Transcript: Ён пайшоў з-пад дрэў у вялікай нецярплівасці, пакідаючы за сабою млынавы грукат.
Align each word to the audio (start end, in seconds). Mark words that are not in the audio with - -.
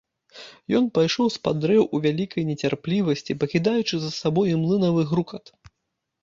Ён 0.77 0.85
пайшоў 0.95 1.27
з-пад 1.35 1.59
дрэў 1.65 1.83
у 1.97 2.01
вялікай 2.05 2.47
нецярплівасці, 2.51 3.37
пакідаючы 3.45 3.95
за 4.07 4.11
сабою 4.21 4.55
млынавы 4.65 5.01
грукат. 5.13 5.45